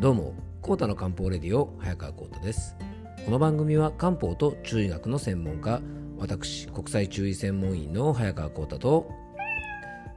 [0.00, 0.32] どうも
[0.62, 2.76] コータの漢方レディオ早川コータです。
[3.24, 5.80] この番組は漢方と中医学の専門家
[6.16, 9.10] 私国際中医専門医の早川コータと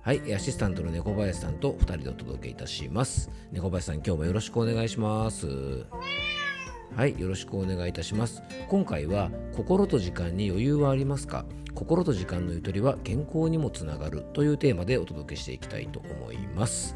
[0.04, 3.32] はいアシスタントの猫林さんと2人でお届けいたします。
[3.52, 5.48] 猫林さん今日もよろしくお願いします。
[6.96, 8.44] はいよろしくお願いいたします。
[8.70, 11.44] 今回は心と時間に余裕はありますか？
[11.74, 16.96] 心と時間のゆとりは健康にもつながるというテーマでお届けしていきたいと思います。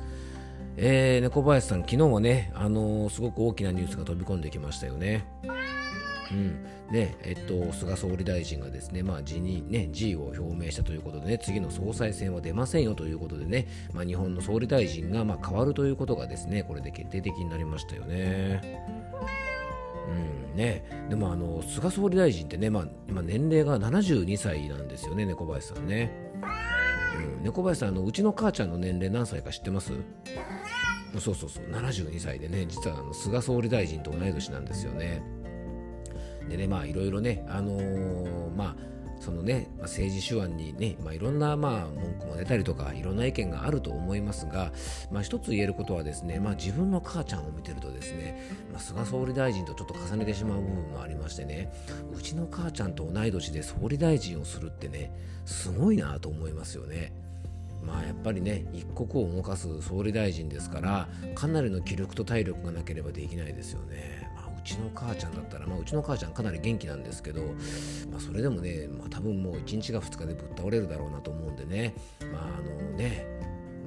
[0.78, 5.26] えー、猫林さん、昨日はね、あのー、すごく大きなニュースが飛び込んできましたよね。
[6.32, 18.62] うん、で、えっと、菅総理大臣がですね、まあ、辞任、ね、辞意を表明したということでね、次の総裁選は出ませんよということでね、まあ、日本の総理大臣がまあ変わるということがですね、これで決定的になりましたよね。
[20.08, 26.25] うんね、でもあの菅総理大臣ってね、まあ、今年齢が72歳なんですよね、猫林さんね。
[27.16, 29.92] うん、猫林さんあの、うちの母ちゃんの年齢何歳か知ってます？
[31.20, 31.66] そうそうそう。
[31.66, 35.24] 72歳でね実はあの菅総理大臣と同い年なんですよね。
[36.50, 38.95] でねまあいろいろねあのー、まあ
[39.26, 44.72] そのね、まあ、政治手腕にね、まあ、いろんなまあ文句も出たりとかいろんな意見があると思いますが、
[45.12, 48.40] まあ、一つ言えることはですね、まあ、自分の母ちゃんを見てるとですね、
[48.72, 51.74] まあ、菅総理大臣とちょっと重ねてしまう部分もありましてね
[52.16, 55.12] うちの母ちゃんと同い年で総理大臣をするってね
[55.44, 57.12] すごいなと思いますよね。
[57.84, 64.25] まあやっぱりね一国を動かす総理大臣ですからかなりの気力と体力がなければできないですよね。
[64.66, 67.42] うちの母ちゃんだったら、まあ、うちの母ちゃんかなり元気なんですけど、
[68.10, 71.94] まあ、それでもね、まあ、多分もう1日か2日でぶっ倒れるだろうなと思うんでね。
[72.34, 73.28] まああのね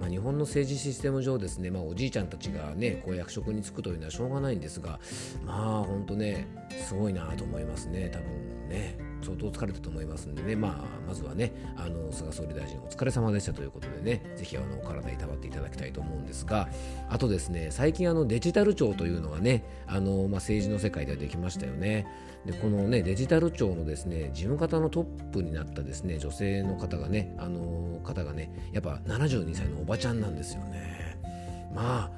[0.01, 5.01] まあ、日本の政治システム上ですね、まあ、おじいちゃんたちがねこう役職に就くというのはしょうがないんですが
[5.45, 6.47] まあ本当ね
[6.87, 9.08] すごいなと思いますね多分ね。
[9.23, 16.69] 相当疲れたと思いますんでね、まあ、まずはね、あの菅総理大臣お疲れ様でしたということでね、ぜひあのお体いたわっていただきたいと思うんですが、
[17.09, 22.07] あとですね、最近あのデジタル庁というのがね、あのまあ、政治の世界ではできましたよね。
[22.47, 31.19] でこのねデジタル庁のですね事務方のトップになったですね女性の方がねあの方がねやっぱ72歳のおばちゃんなんですよね。
[31.75, 32.11] ま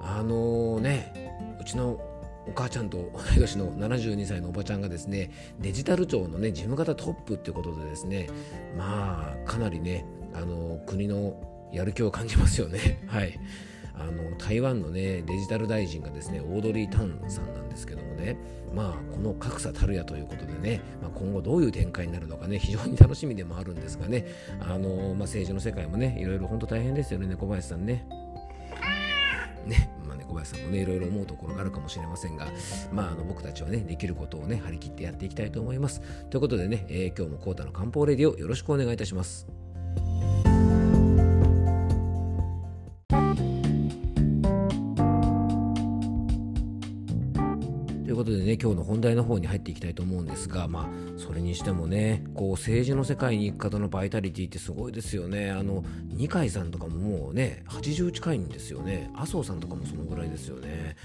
[0.00, 1.98] ああのねうちの
[2.46, 8.28] お母ちゃんと同い年の72歳のおばちゃんがですねデジタル庁のね事務方トップっていうことでですね
[8.76, 11.40] まあかなりねあの国の
[11.72, 13.02] やる気を感じますよね。
[13.06, 13.38] はい。
[13.96, 18.36] あの台湾のねデジタル大臣がですねオードリー・タンさんなんですけどもね
[18.74, 24.26] まあこの格差たるやということでね、まあ、今後どういう展開になるのかね非常に楽しみでもあるんですがね
[24.58, 28.04] あの、まあ、政治の世界もねいろいろ本当大変ですよね小林さんね。
[29.64, 29.93] ね。
[30.34, 32.48] 小林さんもねいろいろ思うところがあるかもしれませんが、
[32.92, 36.00] まあ、あの僕たちはねできることをね張り切ってやっていきたいと思います。
[36.30, 39.63] ということでね、えー、今日もコータの漢方レディオよろしくお願いいたします。
[48.14, 50.86] いうことでね今日の本題の方に入っていきたいと思うんですがまあ
[51.18, 55.50] それにしてもねこう政治の世界に行く方のバイタリティってすごいですよね。
[55.50, 59.10] あの二階さんとかももうね80近いんですよね。
[59.14, 60.96] 麻生さんとかもそのぐらいですよね。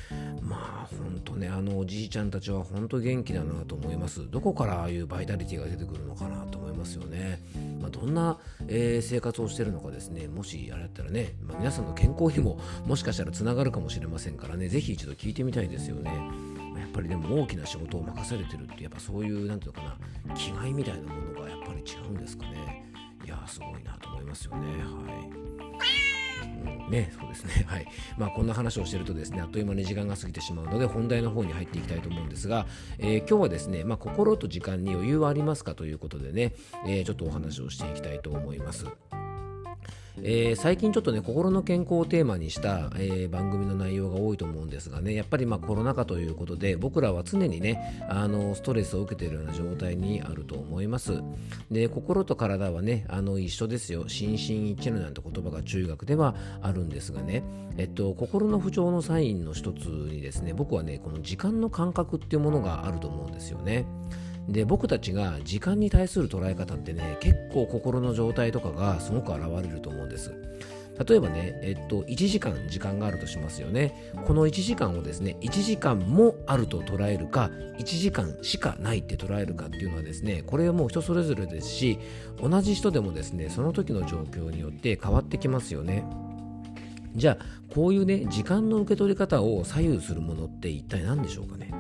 [0.42, 4.30] まあほんとねあのおじいちゃんたちは本当元気だなと思います。
[4.30, 7.42] どこからああいうバイタリティが出てくるのかなと思いますよね、
[7.82, 8.38] まあ、どんな、
[8.68, 10.28] えー、生活をしてるのかですね。
[10.28, 14.70] もしあれだったらね、まあ、皆さんの健康にももしかしたらつながるかもしれませんからね。
[14.70, 16.59] 是非一度聞いてみたいですよね。
[17.00, 22.86] ぱりでも大きな仕事を任されてるってやっぱそういう何ていうのかな気概みたいなものがやっぱり違うんですかね
[23.26, 25.30] いやすごいなと思いますよねはい。
[26.42, 27.66] うん、ね、そうですね。
[27.68, 27.88] はい。
[28.18, 32.66] まあ、こんな話をしてるとですね、あっという間に時間が過ぎてしまうので、本題の方に入っていきたいと思うんですが、
[32.98, 36.54] えー、今日はですね、まあ、心と時間に余裕はありますかということでね、
[36.88, 38.86] えー、ちょっとお話をしていきたいと思います。
[40.22, 43.99] えー、最近ちょっとね心の健康をテーマにした、えー、番組の内容
[44.80, 51.22] ですがねやっぱりまあコロナ禍ということで僕らは常にねあのストレスを受けているような状態にあると思います。
[51.70, 54.08] で心と体はねあの一緒ですよ。
[54.08, 57.44] 心身一致なんて言葉が中学ではあるんですがね
[57.78, 63.86] えっと心の不調のサインの一つにですね僕はねこの時間の感覚っていうものがあると思うんですよね。
[64.48, 70.34] で僕たちが時間に対する捉え方ってね結構心の状態とかがすごく現れると思うんです。
[71.08, 74.12] 例えばね、えっと、1時間時間があるとしますよね。
[74.26, 82.00] この1時間をですね、1時間もあると捉えるか、1時間しかないって捉えるかっていうのはですね、これはもう人それぞれですし、
[82.42, 86.04] 同じ人でもですね、その時の状況によって変わってきますよね。
[87.16, 91.72] じゃあ、こういうね、時間の受け取り方を左右するものって一体何でしょうかね？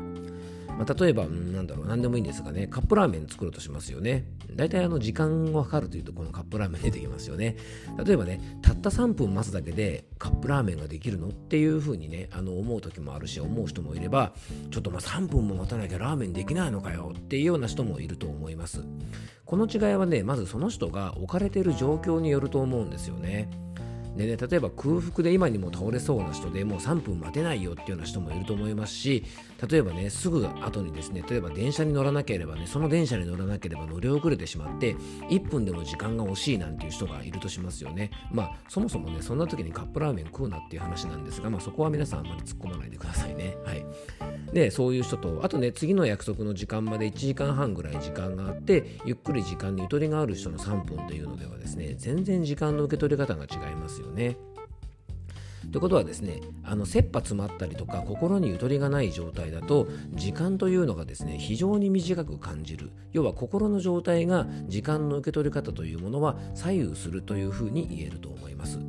[0.80, 4.24] まあ、例えば、なんだろう、何でもいいんですがね、カップラーメン作ろうとしますよね。
[4.56, 7.58] 大体あの時間を計るというと、このカップラーメン出てきますよね。
[8.02, 14.32] 例えばね、たった3分待つだけでカップラーメンができるのっていうふうにね、あの思う時もあるし、思う人もいれば、
[14.72, 18.86] ちょっとまあ3分も待たなきゃラーメンできないのかよっていうような人もいると思います。
[19.44, 23.50] この違いはね、まずその人が置かれている状況によると思うんですよね。
[24.20, 29.24] でね、例えば空腹で今にも倒れそうな人でもう3分待てないよっていうような人もいると思いますし
[29.66, 34.96] 例えばねすぐ後にですね例えば電車に乗らなければねその電車に乗らなければ乗り遅れてしまって
[35.30, 38.12] 1分でも時間が惜しいなんていう人がいるとしますよね。
[38.30, 43.56] まあそもそもねそんな時にカップラーメン食うなっていう話なんですがまあそこは皆さんあんまり突っ込まないでくださいね。
[43.64, 43.86] はい。
[44.54, 54.38] でそういう人とあとね次の約束の時間まで1時間半ぐらい時間があってゆっくり時間にゆとりがある人の3分というのではですね全然時間の受け取り方が違いますよね。
[55.72, 68.80] ということはですねあの切羽詰まったりとか心にゆとりがない状態だと時間というのがですね非常に短く感じる要は心の状態が時間の受け取り方というものは左右するというふうに言えると思います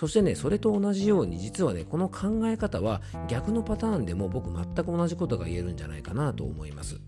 [0.00, 6.98] そしてねそれと同じように実はねこの考え方は逆のパターンでも僕全く同じことが言えるんじゃないかなと思います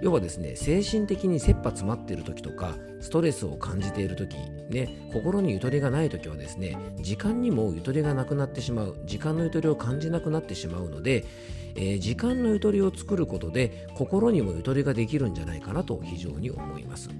[0.00, 4.38] 要はですね精神的に切羽詰まっている時とかストレスを感じている時
[4.70, 11.26] ね心にゆとりがない時はですね時間にもゆとりがなくなってしまう時間のゆとりを感じなくなってしまうので、
[11.74, 17.10] えー、時間のゆとりを作ることで心にもゆとりができるんじゃないかなと非常に思います。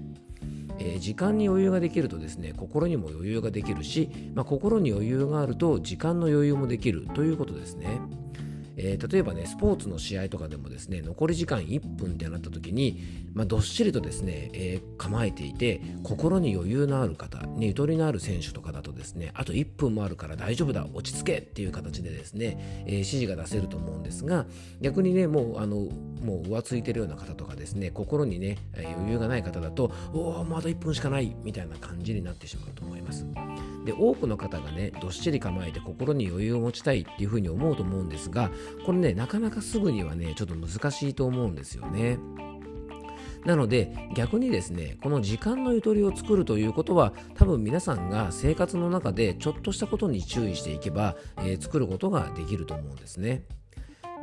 [0.85, 8.01] えー、時間に余裕ができるとですね心にも余裕ができるし、まあ、心に余裕があると時間の余裕もできるということですね。
[8.85, 13.01] えー、例えばねスポーツの試合とかでもですね残り時間1分ってなった時に、
[13.33, 24.47] まあ、どっしりとですね、えー、構えていて心に余裕のある方にゆとりのある選手とかだとですねあと1分もあるから大丈夫だ落ち着けっていう形でですね、えー、指示が出せると思うんですが
[24.81, 33.27] 逆にねもうあのもう浮ついてるような方とかですね心にね余裕がない方だとおおまだ1分しかないみたいな感じになってしまうと思います。
[33.85, 38.51] で多くの方がねどっしり構えて心に余裕を持ちたいっていうふうに思うと思うんですが
[38.85, 42.19] これねなかなかすぐにはねちょっと難しいと思うんですよね
[43.45, 53.43] なので逆にですねこの時間のゆとりを作るということは多分皆さんが生活の中でちょっとしたことに注意していけば、えー、作ることができると思うんですね。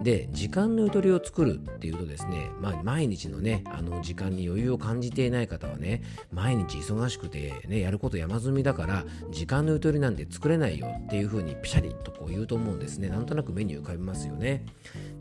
[0.04, 13.10] で時間のゆとりを作るっていうとですね、まあ、毎日のねあの時間に余裕を感じていない方はね毎日忙しくて、ね、やること山積みだから時間のゆとりなんて作れないよっていうふうにピシャリとこう言うと思うんですね。
[13.10, 14.66] なんとなく目に浮かびますよね。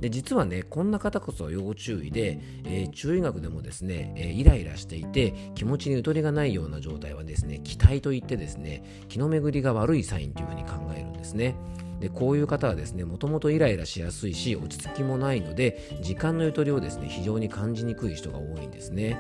[0.01, 11.57] で実はねこんな方こそ要注意で、えー、中医学でもですね、えー、イライラしていて気持ちにゆとりがないような状態はですね気体といってですね気の巡りが悪いサインというふうに考えるんですね。
[12.01, 19.17] でこういう方はですねもともとイライラしやすいし落ち着きもないので時間のゆとりをですね非常に感じにくい人が多いんですね。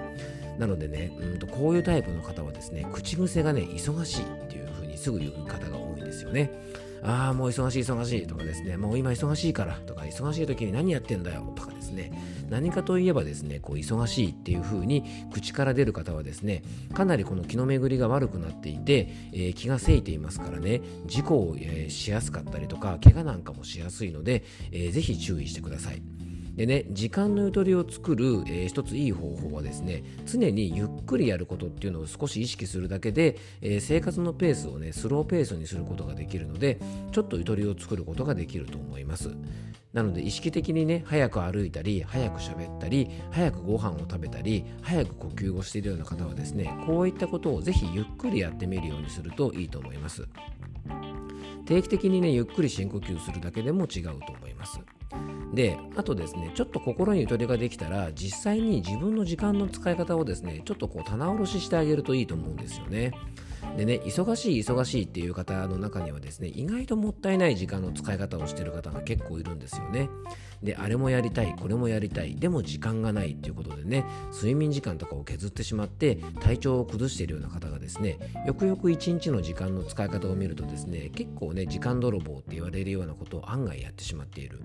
[0.58, 6.50] なのでねうんとこういうタイプの方はですね口癖がね忙しいっていうふうにすぐ言う方が多いんですよね。
[7.02, 12.12] ああ、もう忙しい忙しいとかですね、もう今忙しいからとか、忙しい時に何やってんだよとかですね、
[12.50, 16.62] 何かといえばですね、こう忙しいっていう風に口から出る方はですね、
[16.94, 26.18] かなりこの気の巡りが悪くなっていて、えー、気がせいていますからね、事故を、えー、しやすかったりとか、怪我なんかもしやすいので、えー、ぜひ注意してください。
[26.58, 36.81] でね、時間のゆとりを作る、えー、一ついい方法はですね、常にゆっくりやることっていうのを少し意識するだけで、えー、生活のペースをね、スローペースにすることができるので、
[37.12, 39.31] ちょっとゆとりを作ることができると思います。
[39.93, 50.27] なので意識的にね、早く歩いたり、早く喋ったり、早くご飯を食べたり、早く呼吸をしているような方はですね、こういったことをぜひゆっくりやってみるようにするといいと思います。
[51.67, 54.81] 定期的にね、ゆっくり深呼吸するだけでも違うと思います。
[55.55, 63.12] であとですねちょっと心にゆとりができたら実際に自分の時間の使い方をですねちょっとこう棚卸ししてあげるといいと思うんですよね。
[63.76, 70.08] でね、忙しい忙しいっていう方の中にはですね、意外ともったいない時間の使い方をしてる方が結構いるんですよね。
[70.62, 84.60] で、あれもやりたい、これもやりたい、でも時間がないっていうことでね、睡眠時間とかを削ってしまって体調を崩しているような方がですね、よくよく一日の時間の使い方を見るとですね、結構ね、時間泥棒って言われるようなことを案外やってしまっている。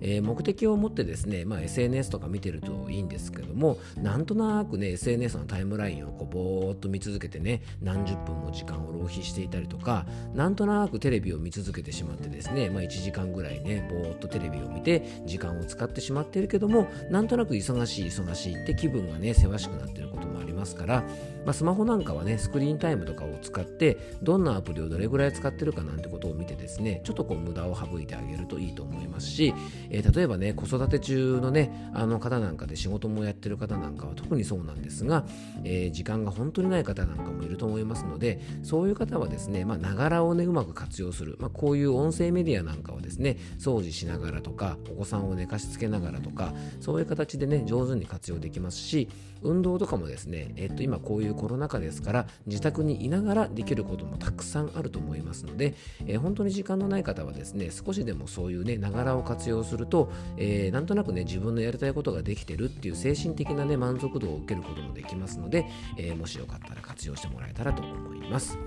[0.00, 20.53] えー、目的を持ってですね、まあ、SNS とか見てるといいんですけども、なんとなくね、SNS のタイムラインをこうぼーっと見続けてね、何十分も時間を浪費していたりとかなんとなくテレビを見続けてしまってですね、まあ、1時間ぐらいねぼーっとテレビを見て時時間を使ってしまっているけどもなんとなく忙しい忙しいって気分がねせわしくなっていることもあります。
[20.64, 21.04] ますから、
[21.44, 29.54] まあ、スマホなんかはねスクリーンタイムとかを使ってどんなアプリをどれぐらい使ってるかなんてことを見てですねちょっとこう無駄を省いてあげるといいと思いますし、
[29.90, 35.26] えー、例えばね子育て中のねあの方なんかで仕事もやってる方なんかは特にそうなんですが、
[35.64, 49.08] えー、時間が本当にない方なんかもいると思いますのでそういう方はですねながらをねうまく活用する、まあ、こういう音声メディアなんかをですね掃除しながらとかお子さんを寝かしつけながらとかそういう形でね上手に活用できますし
[49.44, 55.74] 運動とかもですね、えっと、今こういうコロナ禍ですから自宅にいながらできることもたくさんあると思いますので、
[56.06, 65.66] えー、本当に時間のない方はですね少しでもそういうねながらを活用すると、えー、なんとなくね自分のやりたいことができてるっていう精神的なね満足度を受けることもできますので、
[65.98, 68.58] えー、もしよかったら活用してもらえたらと思います。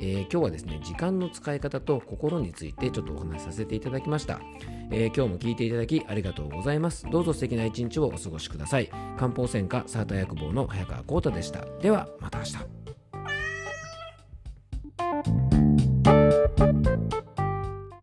[0.00, 4.40] えー、今日はですね時間の使い方と心についてちょっとお話しさせていただきました、
[4.90, 7.06] えー、今日も聞いていただきありがとうございます。
[7.10, 8.90] どうぞ素敵な一日をお過ごしください。
[9.18, 11.64] 漢方専科サーター薬房の早川浩太でした。
[11.80, 12.79] ではまた明日。